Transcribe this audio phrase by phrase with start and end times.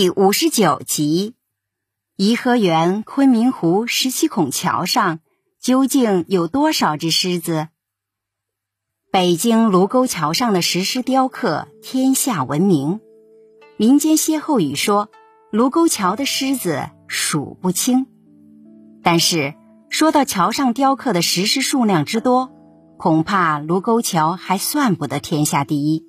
[0.00, 1.34] 第五十九集：
[2.14, 5.18] 颐和园昆明湖十七孔桥上
[5.60, 7.66] 究竟有多少只狮子？
[9.10, 13.00] 北京卢沟桥上的石狮雕刻天下闻名，
[13.76, 15.10] 民间歇后语说
[15.50, 18.06] 卢沟桥的狮子数不清。
[19.02, 19.54] 但是
[19.90, 22.52] 说到桥上雕刻的石狮数量之多，
[22.98, 26.07] 恐怕卢沟桥还算不得天下第一。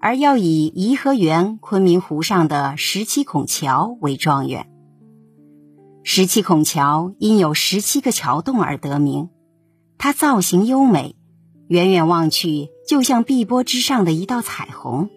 [0.00, 4.68] 而要以颐和园昆明湖上的十七孔桥为状元。
[6.04, 9.28] 十七孔桥因有十七个桥洞而得名，
[9.98, 11.16] 它造型优美，
[11.68, 15.10] 远远望去就像碧波之上的一道彩虹。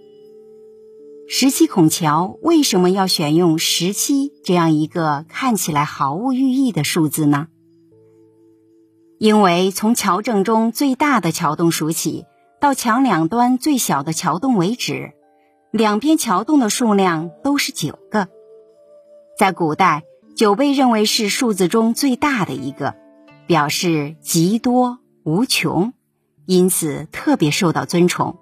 [1.28, 7.48] 十七孔桥为什么要选用十七这样一个看起来毫无寓意的数字呢？
[9.20, 12.26] 因为从桥正中最大的桥洞数起。
[12.60, 15.14] 到墙两端最小的桥洞为止，
[15.72, 18.28] 两边桥洞的数量都是九个。
[19.38, 20.04] 在古代，
[20.36, 22.96] 九被认为是数字中最大的一个，
[23.48, 25.94] 表示极多无穷，
[26.46, 28.36] 因此特别受到尊崇。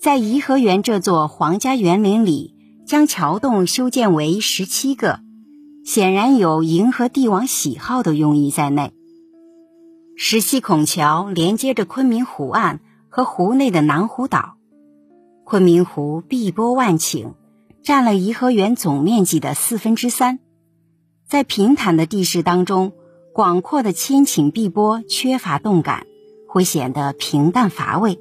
[0.00, 5.20] 在颐和园这座皇家园林里，将桥洞修建为十七个，
[5.84, 8.92] 显然有迎合帝王喜好的用意在内。
[10.16, 12.80] 十七孔桥连接着昆明湖岸。
[13.12, 14.54] 和湖内的南湖岛，
[15.44, 17.32] 昆明湖碧波万顷，
[17.82, 20.38] 占了颐和园总面积的四分之三。
[21.26, 22.92] 在平坦的地势当中，
[23.34, 26.06] 广阔的千顷碧波缺乏动感，
[26.46, 28.20] 会显得平淡乏味。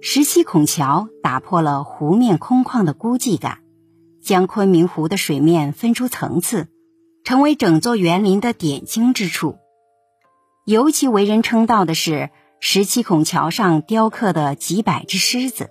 [0.00, 3.58] 十七孔桥打破了湖面空旷的孤寂感，
[4.22, 6.68] 将昆明湖的水面分出层次，
[7.24, 9.56] 成为整座园林的点睛之处。
[10.64, 12.30] 尤其为人称道的是。
[12.60, 15.70] 十七孔桥上雕刻的几百只狮子，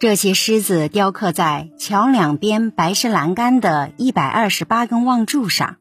[0.00, 5.76] 这些狮子雕刻在桥两边白石栏杆的一百二十八根望柱上，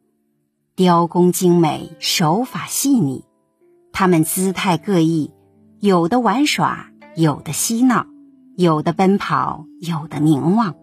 [0.75, 3.25] 雕工精美，手法细腻。
[3.91, 5.31] 它们姿态各异，
[5.79, 8.06] 有的玩耍，有的嬉闹，
[8.56, 10.75] 有的奔跑，有的凝望，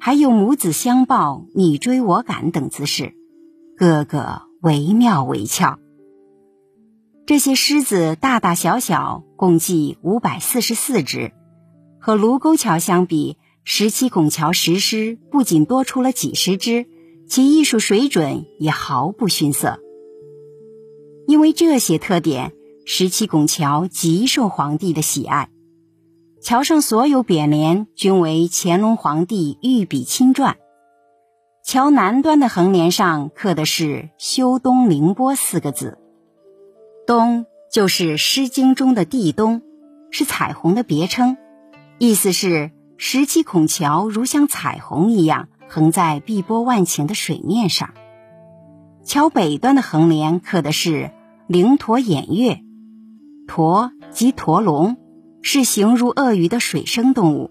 [0.00, 3.12] 还有母子相抱、你追我赶等姿势，
[3.76, 5.78] 个个惟妙惟肖。
[7.30, 11.30] 这些狮子大大小小共计五百四十四只，
[12.00, 16.86] 和卢沟桥相比，十七拱桥石狮不仅多出了几十只，
[17.28, 19.78] 其艺术水准也毫不逊色。
[21.28, 22.52] 因为这些特点，
[22.84, 25.50] 十七拱桥极受皇帝的喜爱。
[26.42, 30.54] 桥上所有匾联均为乾隆皇帝御笔亲撰。
[31.64, 35.99] 桥南端的横联上刻的是“修东凌波”四个字。
[37.10, 39.62] 东就是《诗经》中的地东，
[40.12, 41.36] 是彩虹的别称，
[41.98, 47.94] 意思是十七孔桥如像彩虹一样横在碧波万顷的水面上。
[49.04, 51.10] 桥北端的横联刻的是
[51.48, 52.60] “灵驼偃月”，
[53.48, 54.96] 驼即驼龙，
[55.42, 57.50] 是形如鳄鱼的水生动物，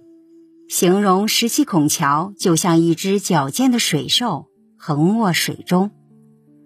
[0.69, 4.45] 形容十七孔桥就像一只矫健的水兽
[4.77, 5.91] 横卧水中。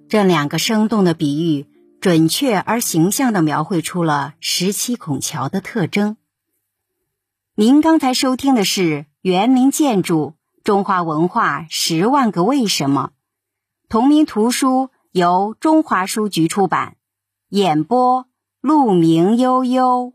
[0.07, 1.65] 这两个生动的比喻。
[2.03, 6.17] 准确而形象地描绘出了十七孔桥的特征。
[7.55, 10.33] 您刚才收听的是《园林建筑：
[10.65, 13.11] 中华文化十万个为什么》，
[13.87, 16.97] 同名图书由中华书局出版，
[17.47, 18.25] 演播：
[18.59, 20.11] 鹿鸣悠悠。